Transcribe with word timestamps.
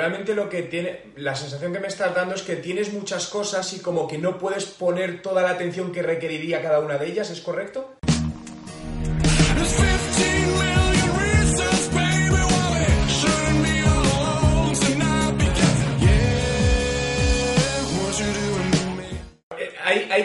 Realmente 0.00 0.34
lo 0.34 0.48
que 0.48 0.62
tiene, 0.62 1.12
la 1.16 1.34
sensación 1.34 1.74
que 1.74 1.78
me 1.78 1.88
estás 1.88 2.14
dando 2.14 2.34
es 2.34 2.40
que 2.40 2.56
tienes 2.56 2.90
muchas 2.90 3.26
cosas 3.26 3.70
y 3.74 3.80
como 3.80 4.08
que 4.08 4.16
no 4.16 4.38
puedes 4.38 4.64
poner 4.64 5.20
toda 5.20 5.42
la 5.42 5.50
atención 5.50 5.92
que 5.92 6.00
requeriría 6.00 6.62
cada 6.62 6.80
una 6.80 6.96
de 6.96 7.06
ellas, 7.06 7.28
¿es 7.28 7.42
correcto? 7.42 7.99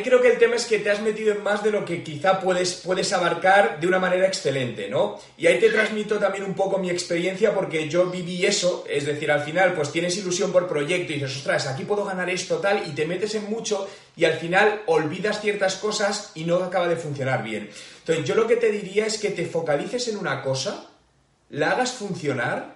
Creo 0.06 0.22
que 0.22 0.28
el 0.28 0.38
tema 0.38 0.56
es 0.56 0.68
que 0.68 0.78
te 0.78 0.92
has 0.92 1.02
metido 1.02 1.34
en 1.34 1.42
más 1.42 1.64
de 1.64 1.72
lo 1.72 1.84
que 1.84 2.04
quizá 2.04 2.40
puedes, 2.40 2.76
puedes 2.76 3.12
abarcar 3.12 3.80
de 3.80 3.88
una 3.88 3.98
manera 3.98 4.28
excelente, 4.28 4.88
¿no? 4.88 5.20
Y 5.36 5.48
ahí 5.48 5.60
te 5.60 5.72
transmito 5.72 6.20
también 6.20 6.44
un 6.44 6.54
poco 6.54 6.78
mi 6.78 6.92
experiencia 6.92 7.56
porque 7.56 7.90
yo 7.90 8.06
viví 8.06 8.46
eso, 8.46 8.86
es 8.88 9.08
decir, 9.08 9.32
al 9.32 9.42
final 9.42 9.74
pues 9.74 9.92
tienes 9.92 10.16
ilusión 10.18 10.52
por 10.52 10.68
proyecto 10.68 11.12
y 11.12 11.16
dices, 11.16 11.38
ostras, 11.38 11.66
aquí 11.66 11.86
puedo 11.86 12.06
ganar 12.06 12.30
esto 12.30 12.58
tal 12.58 12.88
y 12.88 12.92
te 12.92 13.08
metes 13.08 13.34
en 13.34 13.50
mucho 13.50 13.90
y 14.16 14.26
al 14.26 14.34
final 14.34 14.84
olvidas 14.86 15.42
ciertas 15.42 15.78
cosas 15.78 16.32
y 16.36 16.44
no 16.44 16.58
acaba 16.58 16.88
de 16.88 16.98
funcionar 16.98 17.42
bien. 17.42 17.72
Entonces 18.00 18.26
yo 18.26 18.36
lo 18.36 18.46
que 18.46 18.58
te 18.58 18.72
diría 18.72 19.08
es 19.08 19.18
que 19.18 19.32
te 19.32 19.48
focalices 19.48 20.08
en 20.08 20.18
una 20.18 20.44
cosa, 20.44 20.92
la 21.50 21.72
hagas 21.72 21.94
funcionar 21.94 22.76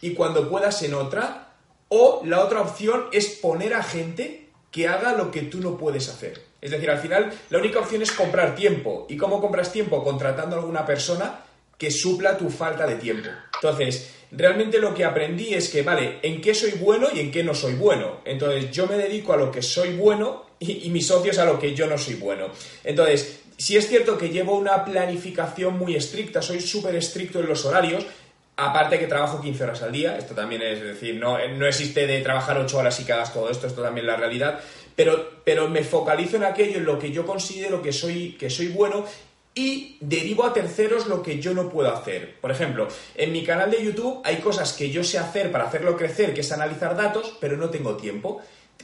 y 0.00 0.14
cuando 0.14 0.48
puedas 0.48 0.82
en 0.82 0.94
otra, 0.94 1.52
o 1.88 2.22
la 2.24 2.42
otra 2.42 2.62
opción 2.62 3.08
es 3.12 3.26
poner 3.26 3.74
a 3.74 3.82
gente 3.82 4.48
que 4.70 4.88
haga 4.88 5.12
lo 5.12 5.30
que 5.30 5.42
tú 5.42 5.60
no 5.60 5.76
puedes 5.76 6.08
hacer. 6.08 6.51
Es 6.62 6.70
decir, 6.70 6.88
al 6.88 6.98
final 6.98 7.30
la 7.50 7.58
única 7.58 7.80
opción 7.80 8.02
es 8.02 8.12
comprar 8.12 8.54
tiempo. 8.54 9.06
¿Y 9.10 9.16
cómo 9.16 9.40
compras 9.40 9.72
tiempo? 9.72 10.02
Contratando 10.04 10.56
a 10.56 10.60
alguna 10.60 10.86
persona 10.86 11.40
que 11.76 11.90
supla 11.90 12.38
tu 12.38 12.48
falta 12.48 12.86
de 12.86 12.94
tiempo. 12.94 13.28
Entonces, 13.56 14.14
realmente 14.30 14.78
lo 14.78 14.94
que 14.94 15.04
aprendí 15.04 15.52
es 15.52 15.68
que, 15.68 15.82
vale, 15.82 16.20
¿en 16.22 16.40
qué 16.40 16.54
soy 16.54 16.72
bueno 16.72 17.08
y 17.12 17.18
en 17.18 17.32
qué 17.32 17.42
no 17.42 17.52
soy 17.52 17.74
bueno? 17.74 18.20
Entonces, 18.24 18.70
yo 18.70 18.86
me 18.86 18.96
dedico 18.96 19.32
a 19.32 19.36
lo 19.36 19.50
que 19.50 19.60
soy 19.60 19.96
bueno 19.96 20.46
y, 20.60 20.88
mis 20.90 21.08
socios 21.08 21.38
a 21.38 21.44
lo 21.44 21.58
que 21.58 21.74
yo 21.74 21.88
no 21.88 21.98
soy 21.98 22.14
bueno. 22.14 22.50
Entonces, 22.84 23.40
si 23.56 23.76
es 23.76 23.88
cierto 23.88 24.16
que 24.16 24.28
llevo 24.28 24.56
una 24.56 24.84
planificación 24.84 25.76
muy 25.76 25.96
estricta, 25.96 26.40
soy 26.40 26.60
súper 26.60 26.94
estricto 26.94 27.40
en 27.40 27.48
los 27.48 27.64
horarios, 27.64 28.06
Aparte 28.54 28.98
que 28.98 29.06
trabajo 29.06 29.40
15 29.40 29.64
horas 29.64 29.82
al 29.82 29.92
día, 29.92 30.18
esto 30.18 30.34
también 30.34 30.60
es 30.60 30.82
decir, 30.82 31.14
no, 31.14 31.38
no 31.56 31.66
existe 31.66 32.06
de 32.06 32.20
trabajar 32.20 32.58
8 32.58 32.78
horas 32.78 33.00
y 33.00 33.04
que 33.04 33.12
hagas 33.14 33.32
todo 33.32 33.50
esto, 33.50 33.66
esto 33.66 33.80
también 33.80 34.04
es 34.06 34.12
la 34.12 34.18
realidad, 34.18 34.60
pero, 34.96 35.42
pero 35.44 35.68
me 35.68 35.84
focalizo 35.84 36.36
en 36.36 36.44
aquello, 36.44 36.78
en 36.78 36.84
lo 36.84 36.98
que 36.98 37.10
yo 37.10 37.26
considero 37.26 37.82
que 37.82 37.92
soy, 37.92 38.32
que 38.32 38.50
soy 38.50 38.68
bueno 38.68 39.04
y 39.54 39.98
derivo 40.00 40.44
a 40.44 40.52
terceros 40.52 41.06
lo 41.06 41.22
que 41.22 41.38
yo 41.38 41.52
no 41.52 41.68
puedo 41.68 41.94
hacer. 41.94 42.40
Por 42.40 42.50
ejemplo, 42.50 42.88
en 43.14 43.32
mi 43.32 43.44
canal 43.44 43.70
de 43.70 43.84
YouTube 43.84 44.22
hay 44.24 44.36
cosas 44.36 44.72
que 44.72 44.90
yo 44.90 45.04
sé 45.04 45.18
hacer 45.18 45.52
para 45.52 45.64
hacerlo 45.64 45.96
crecer, 45.96 46.32
que 46.32 46.40
es 46.40 46.52
analizar 46.52 46.96
datos, 46.96 47.36
pero 47.40 47.56
no 47.56 47.68
tengo 47.68 47.96
tiempo. 47.96 48.40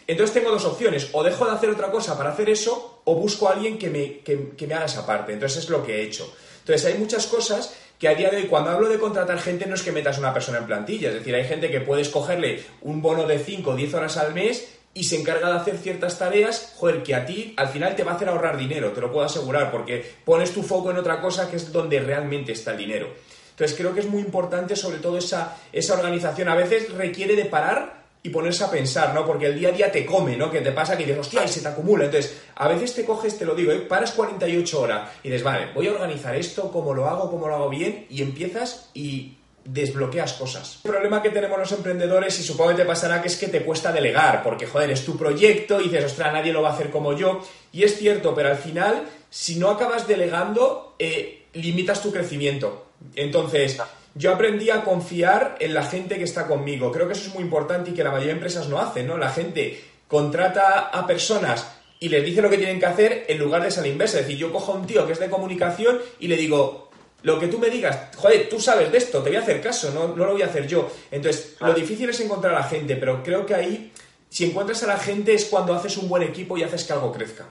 Entonces 0.06 0.34
tengo 0.34 0.50
dos 0.50 0.65
opciones, 0.65 1.09
o 1.12 1.23
dejo 1.23 1.47
de 1.47 1.53
hacer 1.53 1.70
otra 1.70 1.91
cosa 1.91 2.17
para 2.17 2.31
hacer 2.31 2.50
eso, 2.50 3.00
o 3.05 3.15
busco 3.15 3.48
a 3.48 3.53
alguien 3.53 3.78
que 3.78 3.91
me, 3.91 4.19
que 4.20 4.67
me 4.67 4.75
haga 4.75 4.87
esa 4.87 5.06
parte. 5.06 5.33
Entonces 5.33 5.65
es 5.65 5.71
lo 5.71 5.84
que 5.84 5.97
he 5.97 6.03
hecho. 6.03 6.32
Entonces 6.61 6.93
hay 6.93 6.99
muchas 6.99 7.27
cosas 7.27 7.75
que 7.99 8.09
a 8.09 8.15
día 8.15 8.31
de 8.31 8.37
hoy, 8.37 8.44
cuando 8.44 8.71
hablo 8.71 8.88
de 8.88 8.99
contratar 8.99 9.41
gente, 9.41 9.66
no 9.66 9.75
es 9.75 9.82
que 9.82 9.91
metas 9.91 10.19
una 10.19 10.32
persona 10.32 10.59
en 10.59 10.66
plantilla, 10.66 11.09
es 11.09 11.15
decir, 11.15 11.34
hay 11.34 11.44
gente 11.44 11.71
que 11.71 11.81
puedes 11.81 12.09
cogerle 12.11 12.62
un 12.82 13.03
bono 13.03 13.27
de 13.27 13.38
5 13.38 13.71
o 13.71 13.75
10 13.75 13.94
horas 13.94 14.16
al 14.19 14.34
mes 14.34 14.78
y 14.98 15.04
se 15.04 15.14
encarga 15.14 15.48
de 15.48 15.59
hacer 15.59 15.78
ciertas 15.78 16.19
tareas, 16.19 16.72
joder, 16.76 17.04
que 17.04 17.14
a 17.14 17.25
ti 17.25 17.54
al 17.56 17.69
final 17.69 17.94
te 17.94 18.03
va 18.03 18.12
a 18.12 18.14
hacer 18.16 18.28
ahorrar 18.28 18.56
dinero, 18.56 18.91
te 18.91 19.00
lo 19.00 19.12
puedo 19.12 19.25
asegurar, 19.25 19.70
porque 19.70 20.04
pones 20.25 20.50
tu 20.50 20.64
foco 20.64 20.91
en 20.91 20.97
otra 20.97 21.20
cosa 21.20 21.48
que 21.48 21.54
es 21.54 21.70
donde 21.70 22.00
realmente 22.00 22.50
está 22.50 22.72
el 22.72 22.78
dinero. 22.78 23.08
Entonces 23.50 23.76
creo 23.78 23.94
que 23.94 24.00
es 24.00 24.06
muy 24.06 24.20
importante 24.20 24.75
sobre 24.75 24.98
todo 24.98 25.16
esa, 25.16 25.56
esa 25.72 25.94
organización. 25.94 26.48
A 26.48 26.56
veces 26.56 26.92
requiere 26.92 27.37
de 27.37 27.44
parar 27.44 28.03
y 28.25 28.31
ponerse 28.31 28.64
a 28.64 28.70
pensar, 28.72 29.14
¿no? 29.14 29.25
Porque 29.25 29.47
el 29.47 29.56
día 29.56 29.69
a 29.69 29.72
día 29.72 29.92
te 29.92 30.04
come, 30.04 30.37
¿no? 30.37 30.50
Que 30.50 30.62
te 30.62 30.72
pasa 30.72 30.97
que 30.97 31.04
dices, 31.04 31.20
hostia, 31.20 31.44
y 31.44 31.48
se 31.48 31.60
te 31.60 31.69
acumula. 31.69 32.06
Entonces, 32.06 32.37
a 32.56 32.66
veces 32.66 32.92
te 32.92 33.04
coges, 33.04 33.38
te 33.38 33.44
lo 33.44 33.54
digo, 33.54 33.70
¿eh? 33.70 33.78
paras 33.82 34.10
48 34.10 34.81
horas 34.81 35.10
y 35.22 35.28
dices, 35.28 35.44
vale, 35.44 35.69
voy 35.75 35.87
a 35.87 35.92
organizar 35.92 36.34
esto, 36.34 36.72
cómo 36.72 36.92
lo 36.92 37.06
hago, 37.06 37.31
cómo 37.31 37.47
lo 37.47 37.54
hago 37.54 37.69
bien, 37.69 38.06
y 38.10 38.22
empiezas 38.22 38.91
y 38.94 39.38
desbloqueas 39.69 40.33
cosas. 40.33 40.81
El 40.84 40.91
problema 40.91 41.23
que 41.23 41.31
tenemos 41.31 41.59
los 41.59 41.73
emprendedores, 41.73 42.39
y 42.41 42.43
supongo 42.43 42.71
que 42.71 42.77
te 42.77 42.84
pasará, 42.84 43.21
que 43.21 43.29
es 43.29 43.37
que 43.37 43.49
te 43.49 43.62
cuesta 43.62 43.93
delegar, 43.93 44.43
porque, 44.43 44.67
joder, 44.67 44.91
es 44.91 45.05
tu 45.05 45.17
proyecto 45.17 45.81
y 45.81 45.84
dices, 45.84 46.06
ostras, 46.06 46.33
nadie 46.33 46.53
lo 46.53 46.62
va 46.62 46.71
a 46.71 46.73
hacer 46.73 46.91
como 46.91 47.12
yo. 47.12 47.43
Y 47.73 47.83
es 47.83 47.99
cierto, 47.99 48.34
pero 48.34 48.49
al 48.49 48.56
final, 48.56 49.05
si 49.29 49.56
no 49.56 49.69
acabas 49.69 50.09
delegando, 50.09 50.95
eh, 50.99 51.47
limitas 51.53 52.03
tu 52.03 52.11
crecimiento. 52.11 52.87
Entonces, 53.15 53.79
yo 54.15 54.33
aprendí 54.33 54.71
a 54.71 54.83
confiar 54.83 55.56
en 55.61 55.75
la 55.75 55.85
gente 55.85 56.17
que 56.17 56.25
está 56.25 56.47
conmigo. 56.47 56.91
Creo 56.91 57.06
que 57.06 57.12
eso 57.12 57.29
es 57.29 57.35
muy 57.35 57.45
importante 57.45 57.91
y 57.91 57.95
que 57.95 58.03
la 58.03 58.11
mayoría 58.11 58.33
de 58.33 58.39
empresas 58.39 58.69
no 58.69 58.79
hacen, 58.79 59.06
¿no? 59.06 59.19
La 59.19 59.31
gente 59.31 59.85
contrata 60.09 60.89
a 60.89 61.06
personas 61.06 61.67
y 62.00 62.09
les 62.09 62.25
dice 62.25 62.41
lo 62.41 62.49
que 62.49 62.59
tienen 62.59 62.81
que 62.81 62.87
hacer 62.87 63.27
en 63.29 63.39
lugar 63.39 63.62
de 63.62 63.89
inversa. 63.89 64.19
Es 64.19 64.27
decir, 64.27 64.39
yo 64.39 64.53
cojo 64.53 64.73
a 64.73 64.77
un 64.77 64.87
tío 64.87 65.06
que 65.06 65.12
es 65.12 65.19
de 65.19 65.29
comunicación 65.29 65.99
y 66.21 66.29
le 66.29 66.37
digo, 66.37 66.88
lo 67.23 67.39
que 67.39 67.49
tú 67.49 67.59
me 67.59 67.71
digas, 67.71 67.99
joder, 68.17 68.49
tú 68.49 68.61
sabes 68.61 68.93
de 68.93 68.99
esto, 68.99 69.23
te 69.23 69.31
voy 69.31 69.37
a 69.37 69.43
hacer 69.43 69.61
caso, 69.61 69.91
no, 69.93 70.09
no 70.09 70.25
lo 70.25 70.33
voy 70.33 70.43
a 70.43 70.47
hacer 70.47 70.67
yo. 70.67 70.91
Entonces, 71.11 71.56
lo 71.61 71.75
difícil 71.75 72.09
es 72.09 72.21
encontrar 72.21 72.55
a 72.55 72.61
la 72.61 72.65
gente, 72.65 72.97
pero 72.97 73.23
creo 73.23 73.45
que 73.45 73.55
ahí 73.55 73.93
si 74.31 74.45
encuentras 74.45 74.83
a 74.83 74.87
la 74.87 74.99
gente 74.99 75.33
es 75.33 75.47
cuando 75.47 75.75
haces 75.75 75.97
un 75.97 76.09
buen 76.09 76.23
equipo 76.23 76.56
y 76.56 76.62
haces 76.62 76.84
que 76.84 76.93
algo 76.93 77.12
crezca. 77.12 77.47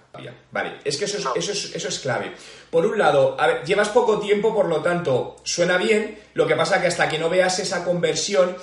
Vale, 0.52 0.74
es 0.84 0.98
que 0.98 1.06
eso 1.06 1.18
es, 1.18 1.26
eso 1.36 1.52
es, 1.52 1.76
eso 1.76 1.88
es 1.88 2.00
clave. 2.00 2.34
Por 2.70 2.86
un 2.86 2.98
lado, 2.98 3.36
llevas 3.66 3.90
poco 3.90 4.20
tiempo, 4.20 4.54
por 4.54 4.68
lo 4.68 4.82
tanto, 4.82 5.38
suena 5.44 5.78
bien, 5.78 6.20
lo 6.36 6.46
que 6.46 6.56
pasa 6.56 6.80
que 6.80 6.88
hasta 6.88 7.10
que 7.10 7.18
no 7.18 7.30
veas 7.30 7.60
esa 7.60 7.84
conversión, 7.84 8.56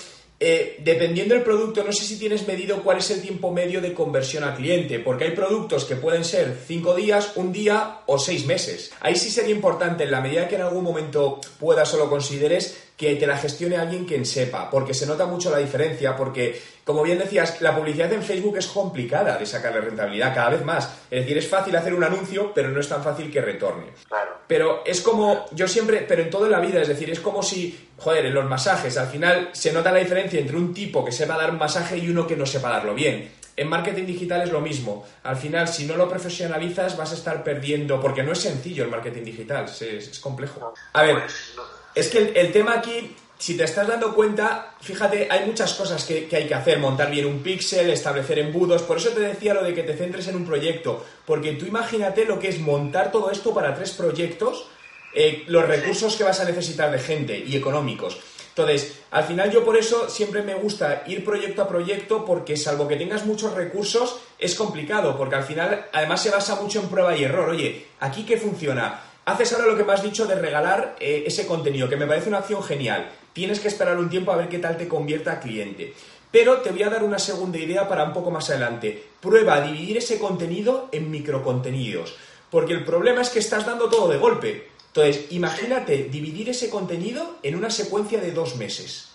eh, 0.46 0.76
dependiendo 0.80 1.34
del 1.34 1.42
producto, 1.42 1.82
no 1.82 1.90
sé 1.90 2.04
si 2.04 2.18
tienes 2.18 2.46
medido 2.46 2.82
cuál 2.82 2.98
es 2.98 3.10
el 3.10 3.22
tiempo 3.22 3.50
medio 3.50 3.80
de 3.80 3.94
conversión 3.94 4.44
al 4.44 4.54
cliente, 4.54 4.98
porque 4.98 5.24
hay 5.24 5.30
productos 5.30 5.86
que 5.86 5.96
pueden 5.96 6.22
ser 6.22 6.54
cinco 6.66 6.94
días, 6.94 7.32
un 7.36 7.50
día 7.50 8.00
o 8.04 8.18
seis 8.18 8.44
meses. 8.44 8.92
Ahí 9.00 9.16
sí 9.16 9.30
sería 9.30 9.54
importante, 9.54 10.04
en 10.04 10.10
la 10.10 10.20
medida 10.20 10.46
que 10.46 10.56
en 10.56 10.60
algún 10.60 10.84
momento 10.84 11.40
puedas 11.58 11.94
o 11.94 11.96
lo 11.96 12.10
consideres, 12.10 12.76
que 12.94 13.16
te 13.16 13.26
la 13.26 13.38
gestione 13.38 13.78
alguien 13.78 14.04
quien 14.04 14.26
sepa, 14.26 14.68
porque 14.70 14.92
se 14.92 15.06
nota 15.06 15.24
mucho 15.24 15.50
la 15.50 15.56
diferencia, 15.56 16.14
porque, 16.14 16.60
como 16.84 17.02
bien 17.02 17.18
decías, 17.18 17.62
la 17.62 17.74
publicidad 17.74 18.12
en 18.12 18.22
Facebook 18.22 18.58
es 18.58 18.66
complicada 18.66 19.38
de 19.38 19.46
sacarle 19.46 19.80
rentabilidad 19.80 20.34
cada 20.34 20.50
vez 20.50 20.62
más. 20.62 20.90
Es 21.10 21.22
decir, 21.22 21.38
es 21.38 21.48
fácil 21.48 21.74
hacer 21.74 21.94
un 21.94 22.04
anuncio, 22.04 22.52
pero 22.54 22.68
no 22.68 22.80
es 22.80 22.88
tan 22.90 23.02
fácil 23.02 23.32
que 23.32 23.40
retorne. 23.40 23.86
Pero 24.46 24.82
es 24.84 25.00
como, 25.00 25.46
yo 25.52 25.66
siempre, 25.66 26.04
pero 26.06 26.22
en 26.22 26.30
toda 26.30 26.48
la 26.48 26.60
vida, 26.60 26.82
es 26.82 26.88
decir, 26.88 27.10
es 27.10 27.20
como 27.20 27.42
si, 27.42 27.88
joder, 27.96 28.26
en 28.26 28.34
los 28.34 28.44
masajes, 28.44 28.96
al 28.98 29.08
final 29.08 29.50
se 29.52 29.72
nota 29.72 29.90
la 29.90 30.00
diferencia 30.00 30.38
entre 30.38 30.56
un 30.56 30.74
tipo 30.74 31.04
que 31.04 31.12
sepa 31.12 31.36
dar 31.36 31.50
un 31.50 31.58
masaje 31.58 31.96
y 31.98 32.08
uno 32.08 32.26
que 32.26 32.36
no 32.36 32.44
sepa 32.44 32.70
darlo 32.70 32.94
bien. 32.94 33.30
En 33.56 33.68
marketing 33.68 34.04
digital 34.04 34.42
es 34.42 34.50
lo 34.50 34.60
mismo. 34.60 35.06
Al 35.22 35.36
final, 35.36 35.68
si 35.68 35.86
no 35.86 35.96
lo 35.96 36.08
profesionalizas, 36.08 36.96
vas 36.96 37.12
a 37.12 37.14
estar 37.14 37.44
perdiendo, 37.44 38.00
porque 38.00 38.22
no 38.22 38.32
es 38.32 38.40
sencillo 38.40 38.84
el 38.84 38.90
marketing 38.90 39.22
digital, 39.22 39.66
es, 39.80 40.18
complejo. 40.18 40.74
A 40.92 41.02
ver, 41.02 41.20
pues, 41.20 41.54
es 41.94 42.08
que 42.08 42.32
el, 42.34 42.52
tema 42.52 42.74
aquí, 42.74 43.14
si 43.44 43.58
te 43.58 43.64
estás 43.64 43.86
dando 43.86 44.14
cuenta, 44.14 44.72
fíjate, 44.80 45.28
hay 45.30 45.44
muchas 45.44 45.74
cosas 45.74 46.02
que, 46.04 46.26
hay 46.32 46.48
que 46.48 46.54
hacer, 46.54 46.78
montar 46.78 47.10
bien 47.10 47.26
un 47.26 47.42
píxel, 47.42 47.90
establecer 47.90 48.38
embudos, 48.38 48.82
por 48.84 48.96
eso 48.96 49.10
te 49.10 49.20
decía 49.20 49.52
lo 49.52 49.62
de 49.62 49.74
que 49.74 49.82
te 49.82 49.94
centres 49.94 50.28
en 50.28 50.36
un 50.36 50.46
proyecto, 50.46 51.04
porque 51.26 51.52
tú 51.52 51.66
imagínate 51.66 52.24
lo 52.24 52.38
que 52.38 52.48
es 52.48 52.58
montar 52.58 53.12
todo 53.12 53.30
esto 53.30 53.52
para 53.52 53.74
tres 53.74 53.90
proyectos, 53.90 54.64
eh, 55.14 55.44
los 55.46 55.68
recursos 55.68 56.16
que 56.16 56.24
vas 56.24 56.40
a 56.40 56.46
necesitar 56.46 56.90
de 56.90 56.98
gente 56.98 57.38
y 57.38 57.54
económicos. 57.54 58.16
Entonces, 58.48 59.00
al 59.10 59.24
final 59.24 59.50
yo 59.50 59.62
por 59.62 59.76
eso 59.76 60.08
siempre 60.08 60.40
me 60.40 60.54
gusta 60.54 61.02
ir 61.06 61.22
proyecto 61.22 61.60
a 61.60 61.68
proyecto 61.68 62.24
porque 62.24 62.56
salvo 62.56 62.88
que 62.88 62.96
tengas 62.96 63.26
muchos 63.26 63.52
recursos 63.52 64.20
es 64.38 64.54
complicado. 64.54 65.18
Porque 65.18 65.34
al 65.34 65.42
final 65.42 65.86
además 65.92 66.22
se 66.22 66.30
basa 66.30 66.54
mucho 66.54 66.80
en 66.80 66.88
prueba 66.88 67.16
y 67.16 67.24
error. 67.24 67.48
Oye, 67.48 67.88
aquí 67.98 68.24
qué 68.24 68.36
funciona, 68.36 69.02
haces 69.24 69.52
ahora 69.52 69.66
lo 69.66 69.76
que 69.76 69.84
me 69.84 69.92
has 69.92 70.02
dicho 70.02 70.26
de 70.26 70.34
regalar 70.34 70.96
eh, 71.00 71.24
ese 71.26 71.46
contenido, 71.46 71.88
que 71.88 71.96
me 71.96 72.06
parece 72.06 72.28
una 72.28 72.38
acción 72.38 72.62
genial. 72.62 73.10
Tienes 73.32 73.60
que 73.60 73.68
esperar 73.68 73.98
un 73.98 74.10
tiempo 74.10 74.32
a 74.32 74.36
ver 74.36 74.48
qué 74.48 74.58
tal 74.58 74.76
te 74.76 74.88
convierta 74.88 75.32
a 75.32 75.40
cliente. 75.40 75.94
Pero 76.30 76.58
te 76.58 76.70
voy 76.70 76.82
a 76.82 76.90
dar 76.90 77.04
una 77.04 77.18
segunda 77.18 77.58
idea 77.58 77.88
para 77.88 78.04
un 78.04 78.12
poco 78.12 78.30
más 78.30 78.50
adelante. 78.50 79.04
Prueba 79.20 79.54
a 79.54 79.60
dividir 79.60 79.98
ese 79.98 80.18
contenido 80.18 80.88
en 80.92 81.10
microcontenidos. 81.10 82.16
Porque 82.50 82.72
el 82.72 82.84
problema 82.84 83.22
es 83.22 83.30
que 83.30 83.38
estás 83.38 83.64
dando 83.64 83.88
todo 83.88 84.08
de 84.08 84.18
golpe. 84.18 84.68
Entonces, 84.88 85.26
imagínate 85.30 86.04
dividir 86.04 86.50
ese 86.50 86.70
contenido 86.70 87.36
en 87.42 87.56
una 87.56 87.70
secuencia 87.70 88.20
de 88.20 88.32
dos 88.32 88.56
meses. 88.56 89.13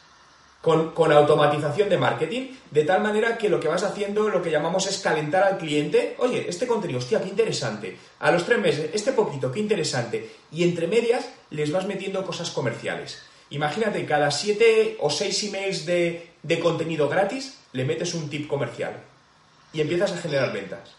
Con, 0.62 0.92
con, 0.92 1.12
automatización 1.12 1.90
de 1.90 1.98
marketing, 1.98 2.48
de 2.70 2.84
tal 2.84 3.02
manera 3.02 3.38
que 3.38 3.50
lo 3.50 3.60
que 3.60 3.68
vas 3.68 3.84
haciendo, 3.84 4.28
lo 4.30 4.42
que 4.42 4.52
llamamos 4.52 4.88
es 4.88 5.00
calentar 5.00 5.44
al 5.44 5.58
cliente, 5.58 6.16
oye, 6.20 6.46
este 6.50 6.68
contenido, 6.68 7.00
hostia, 7.00 7.22
qué 7.22 7.30
interesante, 7.30 7.98
a 8.20 8.32
los 8.32 8.46
tres 8.46 8.60
meses, 8.60 8.90
este 8.94 9.14
poquito, 9.14 9.52
qué 9.52 9.60
interesante, 9.60 10.30
y 10.52 10.64
entre 10.64 10.88
medias 10.88 11.30
les 11.50 11.72
vas 11.72 11.86
metiendo 11.86 12.26
cosas 12.26 12.52
comerciales. 12.52 13.22
Imagínate, 13.52 14.06
cada 14.06 14.30
siete 14.32 14.98
o 15.00 15.10
seis 15.10 15.44
emails 15.44 15.86
de, 15.86 16.30
de 16.44 16.60
contenido 16.60 17.10
gratis, 17.10 17.58
le 17.72 17.86
metes 17.86 18.14
un 18.14 18.30
tip 18.30 18.48
comercial 18.48 18.94
y 19.74 19.82
empiezas 19.82 20.12
a 20.12 20.18
generar 20.18 20.52
ventas. 20.52 20.99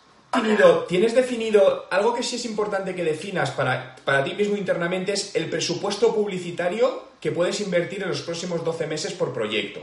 Tienes 0.89 1.15
definido, 1.15 1.87
algo 1.91 2.15
que 2.15 2.23
sí 2.23 2.37
es 2.37 2.45
importante 2.45 2.95
que 2.95 3.05
definas 3.05 3.51
para, 3.51 3.97
para 4.05 4.23
ti 4.23 4.35
mismo 4.35 4.57
internamente 4.57 5.13
es 5.13 5.35
el 5.35 5.51
presupuesto 5.51 6.15
publicitario 6.15 7.11
que 7.21 7.33
puedes 7.33 7.61
invertir 7.61 8.03
en 8.03 8.11
los 8.11 8.23
próximos 8.23 8.65
12 8.65 8.87
meses 8.87 9.13
por 9.13 9.33
proyecto. 9.33 9.81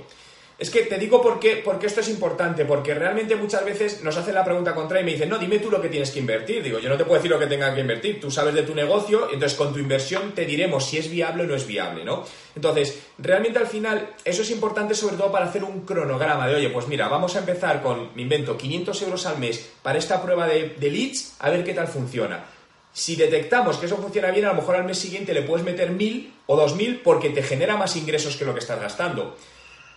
Es 0.59 0.71
que 0.71 0.81
te 0.83 0.97
digo 0.97 1.21
por 1.21 1.39
qué, 1.39 1.61
porque 1.63 1.85
esto 1.85 2.01
es 2.01 2.09
importante, 2.09 2.65
porque 2.65 2.95
realmente 2.95 3.35
muchas 3.35 3.63
veces 3.63 4.01
nos 4.01 4.17
hacen 4.17 4.33
la 4.33 4.43
pregunta 4.43 4.73
contra 4.73 4.99
y 4.99 5.03
me 5.03 5.11
dicen, 5.11 5.29
no, 5.29 5.37
dime 5.37 5.59
tú 5.59 5.69
lo 5.69 5.79
que 5.79 5.87
tienes 5.87 6.09
que 6.09 6.17
invertir. 6.17 6.63
Digo, 6.63 6.79
yo 6.79 6.89
no 6.89 6.97
te 6.97 7.03
puedo 7.03 7.17
decir 7.17 7.29
lo 7.29 7.37
que 7.37 7.45
tenga 7.45 7.75
que 7.75 7.81
invertir, 7.81 8.19
tú 8.19 8.31
sabes 8.31 8.55
de 8.55 8.63
tu 8.63 8.73
negocio, 8.73 9.25
entonces 9.31 9.55
con 9.55 9.71
tu 9.71 9.77
inversión 9.77 10.31
te 10.33 10.45
diremos 10.45 10.83
si 10.89 10.97
es 10.97 11.11
viable 11.11 11.43
o 11.43 11.45
no 11.45 11.53
es 11.53 11.67
viable, 11.67 12.03
¿no? 12.03 12.25
Entonces, 12.55 13.03
realmente 13.19 13.59
al 13.59 13.67
final, 13.67 14.15
eso 14.25 14.41
es 14.41 14.49
importante 14.49 14.95
sobre 14.95 15.15
todo 15.15 15.31
para 15.31 15.45
hacer 15.45 15.63
un 15.63 15.81
cronograma 15.81 16.47
de, 16.47 16.55
oye, 16.55 16.69
pues 16.69 16.87
mira, 16.87 17.07
vamos 17.07 17.35
a 17.35 17.39
empezar 17.39 17.83
con, 17.83 18.15
me 18.15 18.23
invento, 18.23 18.57
500 18.57 18.99
euros 19.03 19.27
al 19.27 19.37
mes 19.37 19.73
para 19.83 19.99
esta 19.99 20.19
prueba 20.23 20.47
de, 20.47 20.69
de 20.79 20.89
leads, 20.89 21.35
a 21.37 21.51
ver 21.51 21.63
qué 21.63 21.75
tal 21.75 21.87
funciona. 21.87 22.45
Si 22.91 23.15
detectamos 23.15 23.77
que 23.77 23.85
eso 23.85 23.97
funciona 23.97 24.31
bien, 24.31 24.45
a 24.45 24.49
lo 24.49 24.55
mejor 24.55 24.75
al 24.75 24.85
mes 24.85 24.97
siguiente 24.97 25.35
le 25.35 25.43
puedes 25.43 25.63
meter 25.63 25.91
1000 25.91 26.33
o 26.47 26.55
2000 26.55 27.01
porque 27.01 27.29
te 27.29 27.43
genera 27.43 27.77
más 27.77 27.95
ingresos 27.95 28.35
que 28.35 28.43
lo 28.43 28.55
que 28.55 28.59
estás 28.59 28.81
gastando. 28.81 29.37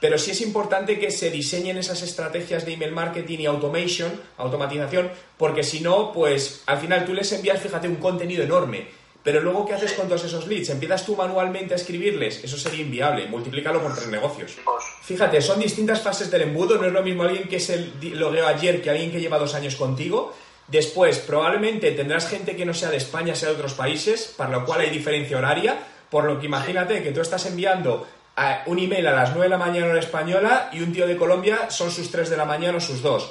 Pero 0.00 0.18
sí 0.18 0.30
es 0.30 0.40
importante 0.40 0.98
que 0.98 1.10
se 1.10 1.30
diseñen 1.30 1.76
esas 1.76 2.02
estrategias 2.02 2.64
de 2.64 2.72
email 2.72 2.92
marketing 2.92 3.40
y 3.40 3.46
automation, 3.46 4.10
automatización, 4.38 5.10
porque 5.36 5.62
si 5.62 5.80
no, 5.80 6.12
pues 6.12 6.62
al 6.66 6.78
final 6.78 7.04
tú 7.04 7.12
les 7.12 7.30
envías, 7.32 7.60
fíjate, 7.60 7.86
un 7.86 7.96
contenido 7.96 8.42
enorme. 8.42 8.88
Pero 9.22 9.42
luego, 9.42 9.66
¿qué 9.66 9.74
haces 9.74 9.92
con 9.92 10.08
todos 10.08 10.24
esos 10.24 10.46
leads? 10.46 10.70
¿Empiezas 10.70 11.04
tú 11.04 11.14
manualmente 11.14 11.74
a 11.74 11.76
escribirles? 11.76 12.42
Eso 12.42 12.56
sería 12.56 12.80
inviable. 12.80 13.26
Multiplícalo 13.26 13.82
por 13.82 13.94
tres 13.94 14.08
negocios. 14.08 14.56
Fíjate, 15.02 15.42
son 15.42 15.60
distintas 15.60 16.00
fases 16.00 16.30
del 16.30 16.42
embudo. 16.42 16.78
No 16.78 16.86
es 16.86 16.92
lo 16.92 17.02
mismo 17.02 17.24
alguien 17.24 17.46
que 17.46 17.60
se 17.60 17.90
logueó 18.00 18.46
ayer 18.46 18.80
que 18.80 18.88
alguien 18.88 19.10
que 19.10 19.20
lleva 19.20 19.38
dos 19.38 19.54
años 19.54 19.76
contigo. 19.76 20.32
Después, 20.68 21.18
probablemente 21.18 21.90
tendrás 21.92 22.28
gente 22.28 22.56
que 22.56 22.64
no 22.64 22.72
sea 22.72 22.90
de 22.90 22.96
España, 22.96 23.34
sea 23.34 23.50
de 23.50 23.56
otros 23.56 23.74
países, 23.74 24.32
para 24.36 24.50
lo 24.50 24.64
cual 24.64 24.80
hay 24.80 24.90
diferencia 24.90 25.36
horaria. 25.36 25.76
Por 26.08 26.24
lo 26.24 26.40
que 26.40 26.46
imagínate 26.46 27.02
que 27.02 27.12
tú 27.12 27.20
estás 27.20 27.44
enviando 27.44 28.06
un 28.66 28.78
email 28.78 29.06
a 29.06 29.12
las 29.12 29.30
9 29.30 29.44
de 29.44 29.48
la 29.48 29.58
mañana 29.58 29.88
hora 29.88 29.98
española 29.98 30.70
y 30.72 30.80
un 30.80 30.92
tío 30.92 31.06
de 31.06 31.16
Colombia 31.16 31.70
son 31.70 31.90
sus 31.90 32.10
3 32.10 32.30
de 32.30 32.36
la 32.36 32.44
mañana 32.44 32.78
o 32.78 32.80
sus 32.80 33.02
2. 33.02 33.30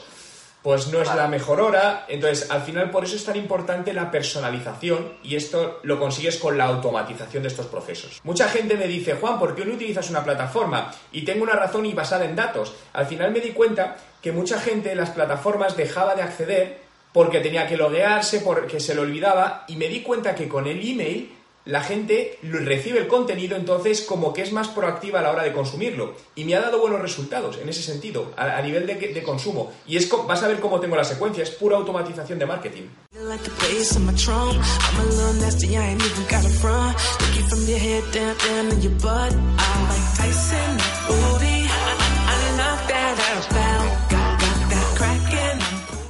Pues 0.62 0.88
no 0.90 1.02
es 1.02 1.08
la 1.16 1.28
mejor 1.28 1.62
hora. 1.62 2.06
Entonces, 2.10 2.52
al 2.52 2.62
final, 2.62 2.92
por 2.92 3.06
eso 3.06 3.16
es 3.16 3.24
tan 3.24 3.38
importante 3.38 3.94
la 3.94 4.12
personalización 4.12 5.14
y 5.24 5.38
esto 5.38 5.80
lo 5.84 5.98
consigues 5.98 6.38
con 6.38 6.58
la 6.58 6.66
automatización 6.66 7.44
de 7.44 7.50
estos 7.50 7.68
procesos. 7.68 8.20
Mucha 8.24 8.50
gente 8.50 8.76
me 8.76 8.88
dice, 8.88 9.14
Juan, 9.14 9.40
¿por 9.40 9.56
qué 9.56 9.64
no 9.64 9.74
utilizas 9.74 10.10
una 10.10 10.24
plataforma? 10.24 10.92
Y 11.14 11.24
tengo 11.24 11.44
una 11.44 11.54
razón 11.54 11.86
y 11.86 11.94
basada 11.94 12.26
en 12.26 12.36
datos. 12.36 12.76
Al 12.92 13.06
final 13.06 13.32
me 13.32 13.40
di 13.40 13.52
cuenta 13.52 13.96
que 14.22 14.34
mucha 14.34 14.60
gente 14.60 14.92
en 14.92 14.98
las 14.98 15.12
plataformas 15.12 15.78
dejaba 15.78 16.14
de 16.16 16.24
acceder 16.24 16.90
porque 17.14 17.40
tenía 17.40 17.66
que 17.66 17.78
loguearse, 17.78 18.42
porque 18.42 18.80
se 18.80 18.94
lo 18.94 19.04
olvidaba 19.04 19.64
y 19.68 19.78
me 19.78 19.88
di 19.88 20.02
cuenta 20.02 20.36
que 20.36 20.50
con 20.50 20.68
el 20.68 20.86
email 20.86 21.39
la 21.70 21.82
gente 21.82 22.40
recibe 22.42 23.00
el 23.00 23.08
contenido 23.08 23.56
entonces 23.56 24.02
como 24.02 24.34
que 24.34 24.42
es 24.42 24.52
más 24.52 24.70
proactiva 24.70 25.20
a 25.20 25.24
la 25.24 25.32
hora 25.32 25.44
de 25.44 25.54
consumirlo. 25.54 26.16
Y 26.36 26.44
me 26.44 26.56
ha 26.56 26.62
dado 26.62 26.80
buenos 26.80 27.00
resultados 27.02 27.58
en 27.62 27.70
ese 27.70 27.84
sentido, 27.84 28.34
a, 28.36 28.62
nivel 28.62 28.88
de, 28.88 29.24
consumo. 29.24 29.72
Y 29.86 29.98
es 29.98 30.10
vas 30.28 30.42
a 30.44 30.48
ver 30.48 30.60
cómo 30.60 30.80
tengo 30.80 30.96
la 30.96 31.04
secuencia, 31.04 31.44
es 31.44 31.52
pura 31.52 31.78
automatización 31.78 32.40
de 32.40 32.46
marketing. 32.46 32.84